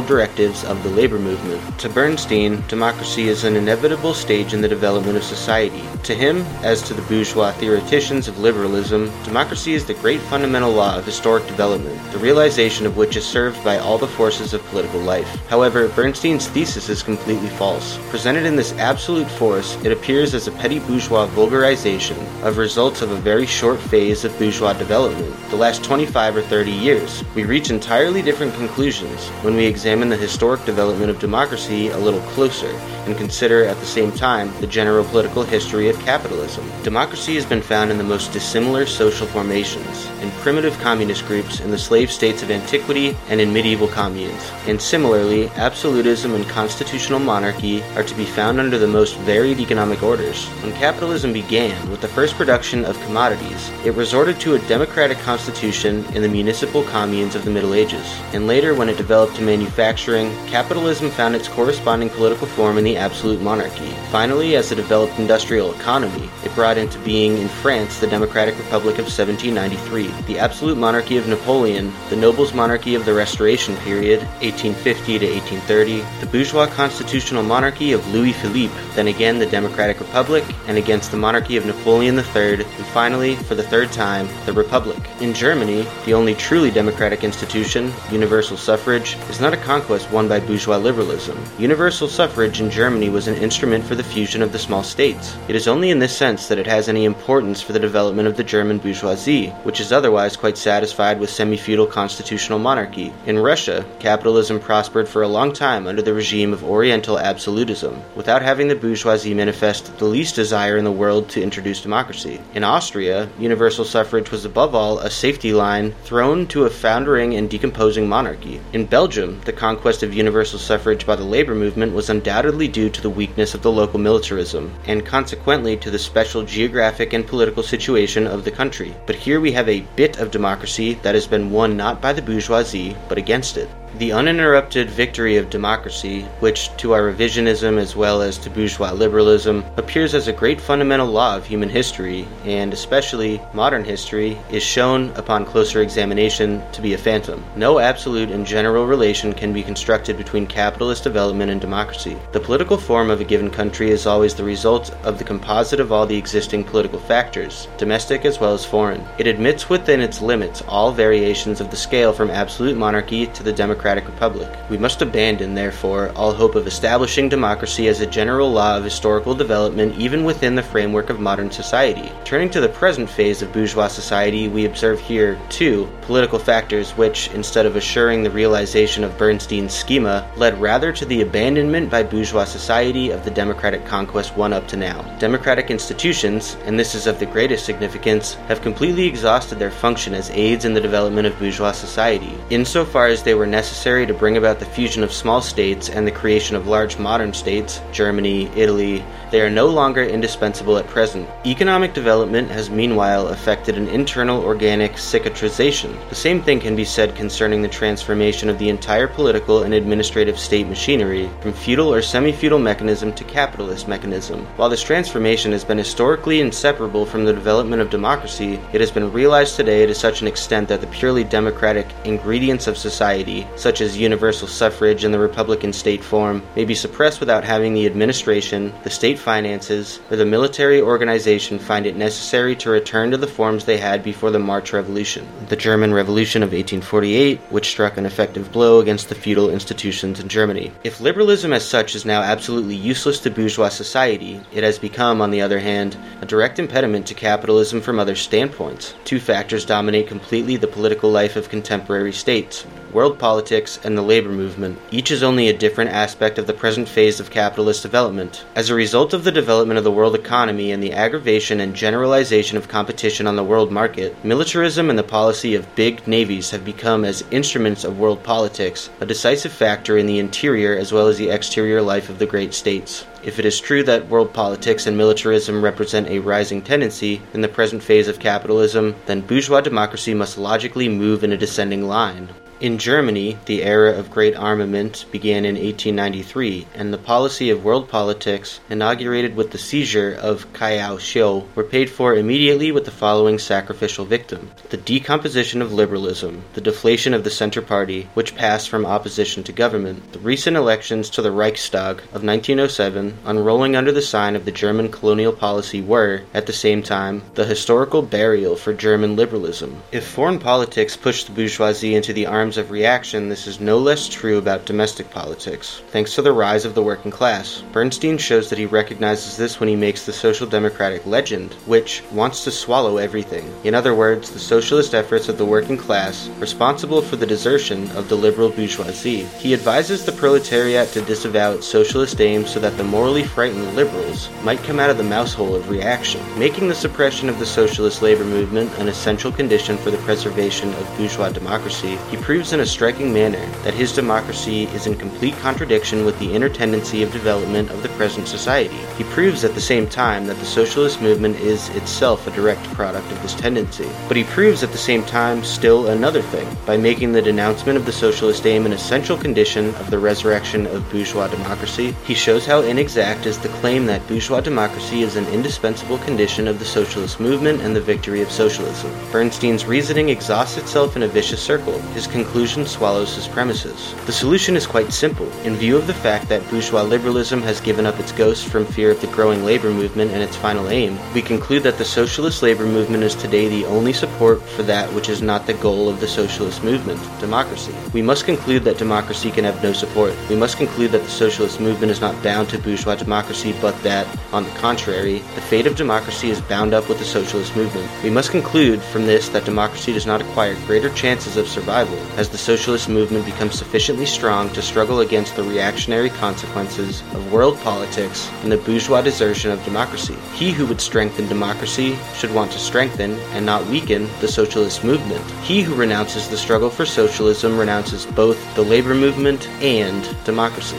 directives 0.00 0.64
of 0.64 0.82
the 0.82 0.90
labor 0.90 1.18
movement. 1.18 1.60
To 1.80 1.90
Bernstein, 1.90 2.62
democracy 2.68 3.28
is 3.28 3.44
an 3.44 3.56
inevitable 3.56 4.14
stage 4.14 4.54
in 4.54 4.62
the 4.62 4.68
development 4.68 5.18
of 5.18 5.24
society. 5.24 5.82
To 6.04 6.14
him, 6.14 6.42
as 6.62 6.80
to 6.82 6.94
the 6.94 7.02
bourgeois 7.02 7.52
theoreticians 7.52 8.28
of 8.28 8.38
liberalism, 8.38 8.93
democracy 9.24 9.74
is 9.74 9.84
the 9.84 9.94
great 9.94 10.20
fundamental 10.20 10.72
law 10.72 10.96
of 10.96 11.04
historic 11.04 11.46
development, 11.46 12.00
the 12.12 12.18
realization 12.18 12.86
of 12.86 12.96
which 12.96 13.16
is 13.16 13.24
served 13.24 13.62
by 13.64 13.78
all 13.78 13.98
the 13.98 14.06
forces 14.06 14.54
of 14.54 14.64
political 14.66 15.00
life. 15.00 15.28
However, 15.48 15.88
Bernstein's 15.88 16.48
thesis 16.48 16.88
is 16.88 17.02
completely 17.02 17.48
false. 17.48 17.98
Presented 18.10 18.46
in 18.46 18.56
this 18.56 18.72
absolute 18.74 19.28
force, 19.28 19.76
it 19.84 19.92
appears 19.92 20.34
as 20.34 20.46
a 20.46 20.52
petty 20.52 20.78
bourgeois 20.78 21.26
vulgarization 21.28 22.16
of 22.42 22.58
results 22.58 23.02
of 23.02 23.10
a 23.10 23.16
very 23.16 23.46
short 23.46 23.80
phase 23.80 24.24
of 24.24 24.38
bourgeois 24.38 24.72
development, 24.72 25.34
the 25.50 25.56
last 25.56 25.82
25 25.84 26.36
or 26.36 26.42
30 26.42 26.70
years. 26.70 27.24
We 27.34 27.44
reach 27.44 27.70
entirely 27.70 28.22
different 28.22 28.54
conclusions 28.54 29.28
when 29.42 29.56
we 29.56 29.66
examine 29.66 30.08
the 30.08 30.16
historic 30.16 30.64
development 30.64 31.10
of 31.10 31.18
democracy 31.18 31.88
a 31.88 31.98
little 31.98 32.20
closer 32.32 32.70
and 33.06 33.16
consider 33.16 33.64
at 33.64 33.78
the 33.80 33.86
same 33.86 34.12
time 34.12 34.52
the 34.60 34.66
general 34.66 35.04
political 35.04 35.42
history 35.42 35.88
of 35.88 35.98
capitalism. 36.00 36.64
Democracy 36.82 37.34
has 37.34 37.44
been 37.44 37.62
found 37.62 37.90
in 37.90 37.98
the 37.98 38.04
most 38.04 38.32
dissimilar 38.32 38.83
social 38.86 39.26
formations, 39.26 40.06
in 40.20 40.30
primitive 40.42 40.78
communist 40.80 41.26
groups, 41.26 41.60
in 41.60 41.70
the 41.70 41.78
slave 41.78 42.10
states 42.10 42.42
of 42.42 42.50
antiquity, 42.50 43.16
and 43.28 43.40
in 43.40 43.52
medieval 43.52 43.88
communes. 43.88 44.50
And 44.66 44.80
similarly, 44.80 45.48
absolutism 45.50 46.34
and 46.34 46.48
constitutional 46.48 47.18
monarchy 47.18 47.82
are 47.96 48.02
to 48.02 48.14
be 48.14 48.24
found 48.24 48.60
under 48.60 48.78
the 48.78 48.86
most 48.86 49.16
varied 49.18 49.60
economic 49.60 50.02
orders. 50.02 50.46
When 50.62 50.72
capitalism 50.74 51.32
began 51.32 51.90
with 51.90 52.00
the 52.00 52.08
first 52.08 52.34
production 52.34 52.84
of 52.84 53.00
commodities, 53.02 53.70
it 53.84 53.94
resorted 53.94 54.40
to 54.40 54.54
a 54.54 54.66
democratic 54.68 55.18
constitution 55.18 56.04
in 56.14 56.22
the 56.22 56.28
municipal 56.28 56.82
communes 56.84 57.34
of 57.34 57.44
the 57.44 57.50
Middle 57.50 57.74
Ages. 57.74 58.20
And 58.32 58.46
later, 58.46 58.74
when 58.74 58.88
it 58.88 58.96
developed 58.96 59.36
to 59.36 59.42
manufacturing, 59.42 60.30
capitalism 60.46 61.10
found 61.10 61.34
its 61.34 61.48
corresponding 61.48 62.10
political 62.10 62.46
form 62.46 62.78
in 62.78 62.84
the 62.84 62.96
absolute 62.96 63.40
monarchy. 63.40 63.90
Finally, 64.10 64.56
as 64.56 64.72
it 64.72 64.76
developed 64.76 65.18
industrial 65.18 65.74
economy, 65.74 66.28
it 66.44 66.54
brought 66.54 66.78
into 66.78 66.98
being 67.00 67.38
in 67.38 67.48
France 67.48 67.98
the 68.00 68.06
Democratic 68.06 68.58
Republic 68.64 68.98
of 68.98 69.04
1793, 69.04 70.08
the 70.26 70.38
absolute 70.38 70.76
monarchy 70.76 71.16
of 71.16 71.28
Napoleon, 71.28 71.92
the 72.10 72.16
nobles' 72.16 72.54
monarchy 72.54 72.94
of 72.94 73.04
the 73.04 73.12
Restoration 73.12 73.76
period, 73.78 74.20
1850 74.40 75.18
to 75.18 75.26
1830, 75.26 76.00
the 76.20 76.26
bourgeois 76.26 76.66
constitutional 76.66 77.42
monarchy 77.42 77.92
of 77.92 78.06
Louis 78.08 78.32
Philippe, 78.32 78.74
then 78.94 79.08
again 79.08 79.38
the 79.38 79.46
Democratic 79.46 80.00
Republic, 80.00 80.44
and 80.66 80.78
against 80.78 81.10
the 81.10 81.16
monarchy 81.16 81.56
of 81.56 81.66
Napoleon 81.66 82.18
III, 82.18 82.64
and 82.64 82.86
finally, 82.86 83.36
for 83.36 83.54
the 83.54 83.62
third 83.62 83.92
time, 83.92 84.28
the 84.46 84.52
Republic. 84.52 84.98
In 85.20 85.34
Germany, 85.34 85.86
the 86.04 86.14
only 86.14 86.34
truly 86.34 86.70
democratic 86.70 87.22
institution, 87.22 87.92
universal 88.10 88.56
suffrage, 88.56 89.16
is 89.28 89.40
not 89.40 89.54
a 89.54 89.58
conquest 89.58 90.10
won 90.10 90.26
by 90.26 90.40
bourgeois 90.40 90.78
liberalism. 90.78 91.38
Universal 91.58 92.08
suffrage 92.08 92.60
in 92.60 92.70
Germany 92.70 93.10
was 93.10 93.28
an 93.28 93.36
instrument 93.36 93.84
for 93.84 93.94
the 93.94 94.02
fusion 94.02 94.42
of 94.42 94.52
the 94.52 94.58
small 94.58 94.82
states. 94.82 95.36
It 95.48 95.54
is 95.54 95.68
only 95.68 95.90
in 95.90 95.98
this 95.98 96.16
sense 96.16 96.48
that 96.48 96.58
it 96.58 96.66
has 96.66 96.88
any 96.88 97.04
importance 97.04 97.60
for 97.60 97.72
the 97.72 97.78
development 97.78 98.26
of 98.26 98.36
the 98.36 98.44
German 98.54 98.78
bourgeoisie, 98.78 99.48
which 99.64 99.80
is 99.80 99.90
otherwise 99.90 100.36
quite 100.36 100.56
satisfied 100.56 101.18
with 101.18 101.28
semi 101.28 101.56
feudal 101.56 101.88
constitutional 101.88 102.60
monarchy. 102.60 103.12
In 103.26 103.36
Russia, 103.36 103.84
capitalism 103.98 104.60
prospered 104.60 105.08
for 105.08 105.22
a 105.22 105.34
long 105.36 105.52
time 105.52 105.88
under 105.88 106.02
the 106.02 106.14
regime 106.14 106.52
of 106.52 106.62
Oriental 106.62 107.18
absolutism, 107.18 108.00
without 108.14 108.42
having 108.42 108.68
the 108.68 108.76
bourgeoisie 108.76 109.34
manifest 109.34 109.98
the 109.98 110.04
least 110.04 110.36
desire 110.36 110.76
in 110.76 110.84
the 110.84 110.92
world 110.92 111.28
to 111.30 111.42
introduce 111.42 111.82
democracy. 111.82 112.40
In 112.54 112.62
Austria, 112.62 113.28
universal 113.40 113.84
suffrage 113.84 114.30
was 114.30 114.44
above 114.44 114.72
all 114.72 115.00
a 115.00 115.10
safety 115.10 115.52
line 115.52 115.92
thrown 116.04 116.46
to 116.46 116.66
a 116.66 116.70
foundering 116.70 117.34
and 117.34 117.50
decomposing 117.50 118.08
monarchy. 118.08 118.60
In 118.72 118.86
Belgium, 118.86 119.40
the 119.46 119.52
conquest 119.52 120.04
of 120.04 120.14
universal 120.14 120.60
suffrage 120.60 121.04
by 121.04 121.16
the 121.16 121.24
labor 121.24 121.56
movement 121.56 121.92
was 121.92 122.08
undoubtedly 122.08 122.68
due 122.68 122.88
to 122.90 123.02
the 123.02 123.10
weakness 123.10 123.52
of 123.52 123.62
the 123.62 123.72
local 123.72 123.98
militarism, 123.98 124.72
and 124.86 125.04
consequently 125.04 125.76
to 125.78 125.90
the 125.90 125.98
special 125.98 126.44
geographic 126.44 127.12
and 127.12 127.26
political 127.26 127.64
situation 127.64 128.28
of 128.28 128.43
the 128.44 128.50
country. 128.50 128.94
But 129.06 129.16
here 129.16 129.40
we 129.40 129.52
have 129.52 129.68
a 129.68 129.80
bit 129.96 130.18
of 130.18 130.30
democracy 130.30 130.94
that 131.02 131.14
has 131.14 131.26
been 131.26 131.50
won 131.50 131.76
not 131.76 132.00
by 132.00 132.12
the 132.12 132.22
bourgeoisie, 132.22 132.96
but 133.08 133.18
against 133.18 133.56
it. 133.56 133.68
The 133.96 134.12
uninterrupted 134.12 134.90
victory 134.90 135.36
of 135.36 135.50
democracy, 135.50 136.22
which 136.40 136.76
to 136.78 136.94
our 136.94 137.12
revisionism 137.12 137.78
as 137.78 137.94
well 137.94 138.22
as 138.22 138.38
to 138.38 138.50
bourgeois 138.50 138.90
liberalism 138.90 139.64
appears 139.76 140.14
as 140.14 140.26
a 140.26 140.32
great 140.32 140.60
fundamental 140.60 141.06
law 141.06 141.36
of 141.36 141.46
human 141.46 141.68
history, 141.68 142.26
and 142.44 142.72
especially 142.72 143.40
modern 143.52 143.84
history, 143.84 144.36
is 144.50 144.64
shown 144.64 145.10
upon 145.10 145.46
closer 145.46 145.80
examination 145.80 146.60
to 146.72 146.82
be 146.82 146.94
a 146.94 146.98
phantom. 146.98 147.44
No 147.54 147.78
absolute 147.78 148.32
and 148.32 148.44
general 148.44 148.84
relation 148.84 149.32
can 149.32 149.52
be 149.52 149.62
constructed 149.62 150.16
between 150.16 150.48
capitalist 150.48 151.04
development 151.04 151.52
and 151.52 151.60
democracy. 151.60 152.16
The 152.32 152.40
political 152.40 152.76
form 152.76 153.10
of 153.10 153.20
a 153.20 153.24
given 153.24 153.48
country 153.48 153.92
is 153.92 154.06
always 154.08 154.34
the 154.34 154.42
result 154.42 154.92
of 155.04 155.18
the 155.18 155.24
composite 155.24 155.78
of 155.78 155.92
all 155.92 156.04
the 156.04 156.18
existing 156.18 156.64
political 156.64 156.98
factors, 156.98 157.68
domestic 157.78 158.24
as 158.24 158.40
well 158.40 158.54
as 158.54 158.64
foreign. 158.64 159.06
It 159.18 159.28
admits 159.28 159.70
within 159.70 160.00
its 160.00 160.20
limits 160.20 160.64
all 160.66 160.90
variations 160.90 161.60
of 161.60 161.70
the 161.70 161.76
scale 161.76 162.12
from 162.12 162.30
absolute 162.30 162.76
monarchy 162.76 163.28
to 163.28 163.44
the 163.44 163.52
democratic 163.52 163.83
republic. 163.84 164.48
We 164.70 164.78
must 164.78 165.02
abandon, 165.02 165.54
therefore, 165.54 166.10
all 166.16 166.32
hope 166.32 166.54
of 166.54 166.66
establishing 166.66 167.28
democracy 167.28 167.86
as 167.88 168.00
a 168.00 168.06
general 168.06 168.50
law 168.50 168.78
of 168.78 168.84
historical 168.84 169.34
development 169.34 169.96
even 169.98 170.24
within 170.24 170.54
the 170.54 170.62
framework 170.62 171.10
of 171.10 171.20
modern 171.20 171.50
society. 171.50 172.10
Turning 172.24 172.48
to 172.50 172.60
the 172.60 172.68
present 172.68 173.10
phase 173.10 173.42
of 173.42 173.52
bourgeois 173.52 173.88
society, 173.88 174.48
we 174.48 174.64
observe 174.64 174.98
here, 174.98 175.38
too, 175.50 175.86
political 176.00 176.38
factors 176.38 176.92
which, 176.92 177.28
instead 177.34 177.66
of 177.66 177.76
assuring 177.76 178.22
the 178.22 178.30
realization 178.30 179.04
of 179.04 179.18
Bernstein's 179.18 179.74
schema, 179.74 180.26
led 180.36 180.58
rather 180.58 180.90
to 180.90 181.04
the 181.04 181.20
abandonment 181.20 181.90
by 181.90 182.02
bourgeois 182.02 182.44
society 182.44 183.10
of 183.10 183.22
the 183.24 183.30
democratic 183.30 183.84
conquest 183.84 184.34
won 184.34 184.54
up 184.54 184.66
to 184.66 184.76
now. 184.76 185.02
Democratic 185.18 185.70
institutions, 185.70 186.56
and 186.64 186.78
this 186.78 186.94
is 186.94 187.06
of 187.06 187.18
the 187.18 187.26
greatest 187.26 187.66
significance, 187.66 188.34
have 188.48 188.62
completely 188.62 189.06
exhausted 189.06 189.58
their 189.58 189.70
function 189.70 190.14
as 190.14 190.30
aids 190.30 190.64
in 190.64 190.72
the 190.72 190.80
development 190.80 191.26
of 191.26 191.38
bourgeois 191.38 191.72
society, 191.72 192.34
insofar 192.48 193.08
as 193.08 193.22
they 193.22 193.34
were 193.34 193.46
necessary 193.46 193.73
to 193.82 194.14
bring 194.18 194.36
about 194.36 194.60
the 194.60 194.64
fusion 194.64 195.02
of 195.02 195.12
small 195.12 195.42
states 195.42 195.90
and 195.90 196.06
the 196.06 196.10
creation 196.10 196.56
of 196.56 196.66
large 196.66 196.98
modern 196.98 197.34
states, 197.34 197.80
Germany, 197.92 198.46
Italy, 198.56 199.04
they 199.30 199.40
are 199.40 199.50
no 199.50 199.66
longer 199.66 200.04
indispensable 200.04 200.78
at 200.78 200.86
present. 200.86 201.28
Economic 201.44 201.92
development 201.92 202.50
has 202.50 202.70
meanwhile 202.70 203.28
effected 203.28 203.76
an 203.76 203.88
internal 203.88 204.42
organic 204.42 204.92
cicatrization. 204.92 205.92
The 206.08 206.14
same 206.14 206.40
thing 206.40 206.60
can 206.60 206.76
be 206.76 206.84
said 206.84 207.16
concerning 207.16 207.60
the 207.60 207.68
transformation 207.68 208.48
of 208.48 208.58
the 208.58 208.68
entire 208.68 209.08
political 209.08 209.64
and 209.64 209.74
administrative 209.74 210.38
state 210.38 210.68
machinery 210.68 211.28
from 211.40 211.52
feudal 211.52 211.92
or 211.92 212.00
semi 212.00 212.32
feudal 212.32 212.60
mechanism 212.60 213.12
to 213.14 213.24
capitalist 213.24 213.88
mechanism. 213.88 214.46
While 214.56 214.68
this 214.68 214.82
transformation 214.82 215.52
has 215.52 215.64
been 215.64 215.78
historically 215.78 216.40
inseparable 216.40 217.04
from 217.04 217.24
the 217.24 217.32
development 217.32 217.82
of 217.82 217.90
democracy, 217.90 218.60
it 218.72 218.80
has 218.80 218.90
been 218.90 219.12
realized 219.12 219.56
today 219.56 219.84
to 219.84 219.94
such 219.94 220.22
an 220.22 220.28
extent 220.28 220.68
that 220.68 220.80
the 220.80 220.86
purely 220.86 221.24
democratic 221.24 221.86
ingredients 222.04 222.66
of 222.66 222.78
society, 222.78 223.46
such 223.64 223.80
as 223.80 223.96
universal 223.96 224.46
suffrage 224.46 225.04
and 225.04 225.14
the 225.14 225.18
Republican 225.18 225.72
state 225.72 226.04
form, 226.04 226.42
may 226.54 226.66
be 226.66 226.74
suppressed 226.74 227.18
without 227.18 227.42
having 227.42 227.72
the 227.72 227.86
administration, 227.86 228.70
the 228.82 228.90
state 228.90 229.18
finances, 229.18 230.00
or 230.10 230.16
the 230.18 230.26
military 230.26 230.82
organization 230.82 231.58
find 231.58 231.86
it 231.86 231.96
necessary 231.96 232.54
to 232.54 232.68
return 232.68 233.10
to 233.10 233.16
the 233.16 233.26
forms 233.26 233.64
they 233.64 233.78
had 233.78 234.02
before 234.02 234.30
the 234.30 234.38
March 234.38 234.74
Revolution, 234.74 235.26
the 235.48 235.56
German 235.56 235.94
Revolution 235.94 236.42
of 236.42 236.50
1848, 236.50 237.40
which 237.48 237.70
struck 237.70 237.96
an 237.96 238.04
effective 238.04 238.52
blow 238.52 238.80
against 238.80 239.08
the 239.08 239.14
feudal 239.14 239.48
institutions 239.48 240.20
in 240.20 240.28
Germany. 240.28 240.70
If 240.84 241.00
liberalism 241.00 241.54
as 241.54 241.66
such 241.66 241.94
is 241.94 242.04
now 242.04 242.20
absolutely 242.20 242.76
useless 242.76 243.18
to 243.20 243.30
bourgeois 243.30 243.70
society, 243.70 244.42
it 244.52 244.62
has 244.62 244.78
become, 244.78 245.22
on 245.22 245.30
the 245.30 245.40
other 245.40 245.58
hand, 245.58 245.96
a 246.20 246.26
direct 246.26 246.58
impediment 246.58 247.06
to 247.06 247.14
capitalism 247.14 247.80
from 247.80 247.98
other 247.98 248.14
standpoints. 248.14 248.92
Two 249.04 249.20
factors 249.20 249.64
dominate 249.64 250.06
completely 250.06 250.58
the 250.58 250.66
political 250.66 251.10
life 251.10 251.34
of 251.36 251.48
contemporary 251.48 252.12
states 252.12 252.66
world 252.94 253.18
politics, 253.18 253.78
and 253.84 253.98
the 253.98 254.02
labor 254.02 254.30
movement. 254.30 254.78
Each 254.90 255.10
is 255.10 255.22
only 255.22 255.48
a 255.48 255.58
different 255.58 255.90
aspect 255.90 256.38
of 256.38 256.46
the 256.46 256.54
present 256.54 256.88
phase 256.88 257.20
of 257.20 257.30
capitalist 257.30 257.82
development. 257.82 258.44
As 258.54 258.70
a 258.70 258.74
result 258.74 259.12
of 259.12 259.24
the 259.24 259.32
development 259.32 259.76
of 259.76 259.84
the 259.84 259.90
world 259.90 260.14
economy 260.14 260.70
and 260.70 260.82
the 260.82 260.92
aggravation 260.92 261.60
and 261.60 261.74
generalization 261.74 262.56
of 262.56 262.68
competition 262.68 263.26
on 263.26 263.36
the 263.36 263.44
world 263.44 263.72
market, 263.72 264.24
militarism 264.24 264.88
and 264.88 264.98
the 264.98 265.02
policy 265.02 265.54
of 265.54 265.74
big 265.74 266.06
navies 266.06 266.50
have 266.50 266.64
become, 266.64 267.04
as 267.04 267.24
instruments 267.30 267.82
of 267.82 267.98
world 267.98 268.22
politics, 268.22 268.88
a 269.00 269.06
decisive 269.06 269.52
factor 269.52 269.98
in 269.98 270.06
the 270.06 270.20
interior 270.20 270.76
as 270.76 270.92
well 270.92 271.08
as 271.08 271.18
the 271.18 271.30
exterior 271.30 271.82
life 271.82 272.08
of 272.08 272.18
the 272.20 272.26
great 272.26 272.54
states. 272.54 273.04
If 273.24 273.38
it 273.38 273.46
is 273.46 273.58
true 273.58 273.82
that 273.84 274.08
world 274.08 274.32
politics 274.32 274.86
and 274.86 274.96
militarism 274.96 275.64
represent 275.64 276.08
a 276.08 276.18
rising 276.18 276.60
tendency 276.60 277.22
in 277.32 277.40
the 277.40 277.48
present 277.48 277.82
phase 277.82 278.06
of 278.06 278.20
capitalism, 278.20 278.94
then 279.06 279.22
bourgeois 279.22 279.62
democracy 279.62 280.12
must 280.12 280.38
logically 280.38 280.88
move 280.88 281.24
in 281.24 281.32
a 281.32 281.36
descending 281.36 281.88
line. 281.88 282.28
In 282.60 282.78
Germany, 282.78 283.36
the 283.46 283.64
era 283.64 283.92
of 283.98 284.12
great 284.12 284.36
armament 284.36 285.06
began 285.10 285.44
in 285.44 285.56
1893, 285.56 286.68
and 286.76 286.92
the 286.92 286.98
policy 286.98 287.50
of 287.50 287.64
world 287.64 287.88
politics, 287.88 288.60
inaugurated 288.70 289.34
with 289.34 289.50
the 289.50 289.58
seizure 289.58 290.16
of 290.22 290.50
Kaiao 290.52 291.44
were 291.56 291.64
paid 291.64 291.90
for 291.90 292.14
immediately 292.14 292.70
with 292.70 292.84
the 292.84 292.92
following 292.92 293.40
sacrificial 293.40 294.04
victim 294.04 294.52
the 294.70 294.76
decomposition 294.76 295.60
of 295.60 295.72
liberalism, 295.72 296.44
the 296.54 296.60
deflation 296.60 297.12
of 297.12 297.24
the 297.24 297.30
Center 297.30 297.60
Party, 297.60 298.08
which 298.14 298.36
passed 298.36 298.68
from 298.68 298.86
opposition 298.86 299.42
to 299.42 299.52
government, 299.52 300.12
the 300.12 300.18
recent 300.20 300.56
elections 300.56 301.10
to 301.10 301.22
the 301.22 301.32
Reichstag 301.32 301.98
of 302.12 302.22
1907, 302.22 303.18
unrolling 303.24 303.74
under 303.74 303.92
the 303.92 304.00
sign 304.00 304.36
of 304.36 304.44
the 304.44 304.52
German 304.52 304.90
colonial 304.90 305.32
policy, 305.32 305.80
were, 305.80 306.22
at 306.32 306.46
the 306.46 306.52
same 306.52 306.82
time, 306.82 307.22
the 307.34 307.44
historical 307.44 308.00
burial 308.00 308.54
for 308.54 308.72
German 308.72 309.16
liberalism. 309.16 309.82
If 309.90 310.06
foreign 310.06 310.38
politics 310.38 310.96
pushed 310.96 311.26
the 311.26 311.32
bourgeoisie 311.32 311.94
into 311.94 312.12
the 312.12 312.26
arms 312.26 312.43
arms 312.44 312.58
of 312.58 312.70
reaction, 312.70 313.30
this 313.30 313.46
is 313.46 313.58
no 313.58 313.78
less 313.78 314.06
true 314.06 314.36
about 314.36 314.66
domestic 314.66 315.08
politics. 315.08 315.80
Thanks 315.88 316.14
to 316.14 316.20
the 316.20 316.30
rise 316.30 316.66
of 316.66 316.74
the 316.74 316.82
working 316.82 317.10
class, 317.10 317.62
Bernstein 317.72 318.18
shows 318.18 318.50
that 318.50 318.58
he 318.58 318.66
recognizes 318.66 319.38
this 319.38 319.58
when 319.58 319.68
he 319.70 319.76
makes 319.76 320.04
the 320.04 320.12
social 320.12 320.46
democratic 320.46 321.06
legend, 321.06 321.54
which 321.64 322.02
wants 322.12 322.44
to 322.44 322.50
swallow 322.50 322.98
everything. 322.98 323.50
In 323.64 323.74
other 323.74 323.94
words, 323.94 324.30
the 324.30 324.38
socialist 324.38 324.94
efforts 324.94 325.30
of 325.30 325.38
the 325.38 325.46
working 325.46 325.78
class 325.78 326.28
responsible 326.38 327.00
for 327.00 327.16
the 327.16 327.24
desertion 327.24 327.90
of 327.92 328.10
the 328.10 328.14
liberal 328.14 328.50
bourgeoisie. 328.50 329.24
He 329.38 329.54
advises 329.54 330.04
the 330.04 330.12
proletariat 330.12 330.90
to 330.90 331.00
disavow 331.00 331.52
its 331.52 331.66
socialist 331.66 332.20
aims 332.20 332.52
so 332.52 332.60
that 332.60 332.76
the 332.76 332.84
morally 332.84 333.24
frightened 333.24 333.74
liberals 333.74 334.28
might 334.42 334.62
come 334.64 334.78
out 334.78 334.90
of 334.90 334.98
the 334.98 335.02
mousehole 335.02 335.54
of 335.54 335.70
reaction, 335.70 336.20
making 336.38 336.68
the 336.68 336.74
suppression 336.74 337.30
of 337.30 337.38
the 337.38 337.46
socialist 337.46 338.02
labor 338.02 338.26
movement 338.26 338.70
an 338.80 338.88
essential 338.88 339.32
condition 339.32 339.78
for 339.78 339.90
the 339.90 340.04
preservation 340.04 340.68
of 340.74 340.96
bourgeois 340.98 341.30
democracy. 341.30 341.96
He 342.10 342.18
proves 342.34 342.52
in 342.52 342.58
a 342.58 342.66
striking 342.66 343.12
manner 343.12 343.46
that 343.62 343.74
his 343.74 343.92
democracy 343.92 344.64
is 344.74 344.88
in 344.88 344.96
complete 344.96 345.36
contradiction 345.36 346.04
with 346.04 346.18
the 346.18 346.34
inner 346.34 346.48
tendency 346.48 347.00
of 347.00 347.12
development 347.12 347.70
of 347.70 347.80
the 347.84 347.88
present 347.90 348.26
society. 348.26 348.80
He 348.98 349.04
proves 349.04 349.44
at 349.44 349.54
the 349.54 349.60
same 349.60 349.86
time 349.86 350.26
that 350.26 350.36
the 350.38 350.44
socialist 350.44 351.00
movement 351.00 351.36
is 351.36 351.68
itself 351.76 352.26
a 352.26 352.32
direct 352.32 352.64
product 352.74 353.08
of 353.12 353.22
this 353.22 353.36
tendency. 353.36 353.88
But 354.08 354.16
he 354.16 354.24
proves 354.24 354.64
at 354.64 354.72
the 354.72 354.78
same 354.78 355.04
time 355.04 355.44
still 355.44 355.90
another 355.90 356.22
thing 356.22 356.48
by 356.66 356.76
making 356.76 357.12
the 357.12 357.22
denouncement 357.22 357.78
of 357.78 357.86
the 357.86 357.92
socialist 357.92 358.44
aim 358.46 358.66
an 358.66 358.72
essential 358.72 359.16
condition 359.16 359.72
of 359.76 359.88
the 359.92 360.00
resurrection 360.00 360.66
of 360.66 360.90
bourgeois 360.90 361.28
democracy. 361.28 361.94
He 362.04 362.14
shows 362.14 362.44
how 362.44 362.62
inexact 362.62 363.26
is 363.26 363.38
the 363.38 363.48
claim 363.60 363.86
that 363.86 364.04
bourgeois 364.08 364.40
democracy 364.40 365.02
is 365.02 365.14
an 365.14 365.28
indispensable 365.28 365.98
condition 365.98 366.48
of 366.48 366.58
the 366.58 366.64
socialist 366.64 367.20
movement 367.20 367.60
and 367.60 367.76
the 367.76 367.80
victory 367.80 368.22
of 368.22 368.32
socialism. 368.32 368.90
Bernstein's 369.12 369.66
reasoning 369.66 370.08
exhausts 370.08 370.58
itself 370.58 370.96
in 370.96 371.04
a 371.04 371.08
vicious 371.08 371.40
circle. 371.40 371.78
His 371.94 372.08
conclusion 372.24 372.64
swallows 372.64 373.14
his 373.14 373.28
premises. 373.28 373.94
The 374.06 374.12
solution 374.12 374.56
is 374.56 374.66
quite 374.66 374.92
simple. 374.92 375.30
In 375.42 375.56
view 375.56 375.76
of 375.76 375.86
the 375.86 375.94
fact 376.06 376.28
that 376.30 376.48
bourgeois 376.48 376.82
liberalism 376.82 377.42
has 377.42 377.60
given 377.60 377.84
up 377.84 378.00
its 378.00 378.12
ghost 378.12 378.48
from 378.48 378.64
fear 378.64 378.90
of 378.90 379.00
the 379.00 379.08
growing 379.08 379.44
labor 379.44 379.70
movement 379.70 380.10
and 380.10 380.22
its 380.22 380.34
final 380.34 380.68
aim, 380.70 380.98
we 381.12 381.20
conclude 381.20 381.62
that 381.64 381.76
the 381.76 381.84
socialist 381.84 382.42
labor 382.42 382.64
movement 382.66 383.04
is 383.04 383.14
today 383.14 383.48
the 383.48 383.66
only 383.66 383.92
support 383.92 384.40
for 384.40 384.62
that 384.62 384.90
which 384.94 385.10
is 385.10 385.20
not 385.20 385.46
the 385.46 385.54
goal 385.54 385.88
of 385.88 386.00
the 386.00 386.08
socialist 386.08 386.64
movement, 386.64 387.00
democracy. 387.20 387.74
We 387.92 388.00
must 388.00 388.24
conclude 388.24 388.64
that 388.64 388.78
democracy 388.78 389.30
can 389.30 389.44
have 389.44 389.62
no 389.62 389.74
support. 389.74 390.14
We 390.30 390.36
must 390.36 390.56
conclude 390.56 390.92
that 390.92 391.04
the 391.04 391.10
socialist 391.10 391.60
movement 391.60 391.92
is 391.92 392.00
not 392.00 392.20
bound 392.22 392.48
to 392.48 392.58
bourgeois 392.58 392.96
democracy, 392.96 393.54
but 393.60 393.80
that, 393.82 394.06
on 394.32 394.44
the 394.44 394.50
contrary, 394.66 395.18
the 395.34 395.42
fate 395.42 395.66
of 395.66 395.76
democracy 395.76 396.30
is 396.30 396.40
bound 396.40 396.72
up 396.72 396.88
with 396.88 396.98
the 396.98 397.04
socialist 397.04 397.54
movement. 397.54 397.90
We 398.02 398.10
must 398.10 398.30
conclude 398.30 398.80
from 398.82 399.04
this 399.04 399.28
that 399.28 399.44
democracy 399.44 399.92
does 399.92 400.06
not 400.06 400.22
acquire 400.22 400.54
greater 400.66 400.90
chances 400.94 401.36
of 401.36 401.46
survival 401.46 401.98
as 402.16 402.28
the 402.28 402.38
socialist 402.38 402.88
movement 402.88 403.24
becomes 403.26 403.58
sufficiently 403.58 404.06
strong 404.06 404.48
to 404.50 404.62
struggle 404.62 405.00
against 405.00 405.34
the 405.36 405.42
reactionary 405.42 406.10
consequences 406.10 407.00
of 407.12 407.32
world 407.32 407.58
politics 407.60 408.30
and 408.42 408.52
the 408.52 408.56
bourgeois 408.56 409.02
desertion 409.02 409.50
of 409.50 409.64
democracy. 409.64 410.16
He 410.34 410.52
who 410.52 410.66
would 410.66 410.80
strengthen 410.80 411.28
democracy 411.28 411.98
should 412.14 412.32
want 412.32 412.52
to 412.52 412.58
strengthen 412.58 413.18
and 413.32 413.44
not 413.44 413.66
weaken 413.66 414.08
the 414.20 414.28
socialist 414.28 414.84
movement. 414.84 415.28
He 415.42 415.62
who 415.62 415.74
renounces 415.74 416.28
the 416.28 416.36
struggle 416.36 416.70
for 416.70 416.86
socialism 416.86 417.58
renounces 417.58 418.06
both 418.06 418.38
the 418.54 418.62
labor 418.62 418.94
movement 418.94 419.48
and 419.60 420.08
democracy. 420.24 420.78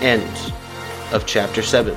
End 0.00 0.52
of 1.12 1.26
chapter 1.26 1.62
7. 1.62 1.96